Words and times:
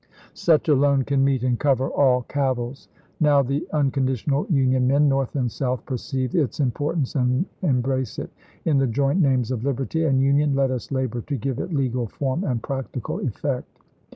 Such 0.33 0.67
alone 0.67 1.03
can 1.03 1.23
meet 1.23 1.43
and 1.43 1.59
cover 1.59 1.87
all 1.87 2.23
cavils. 2.23 2.87
Now 3.19 3.43
the 3.43 3.67
unconditional 3.71 4.47
Union 4.49 4.87
men, 4.87 5.07
North 5.07 5.35
and 5.35 5.51
South, 5.51 5.85
perceive 5.85 6.33
its 6.33 6.59
importance 6.59 7.13
and 7.13 7.45
embrace 7.61 8.17
it. 8.17 8.31
In 8.65 8.79
the 8.79 8.87
joint 8.87 9.21
names 9.21 9.51
of 9.51 9.63
Liberty 9.63 10.05
and 10.05 10.19
Union, 10.19 10.55
let 10.55 10.71
us 10.71 10.91
labor 10.91 11.21
to 11.21 11.37
give 11.37 11.59
it 11.59 11.71
legal 11.71 12.07
form 12.07 12.43
and 12.43 12.63
practical 12.63 13.19
effect. 13.19 13.67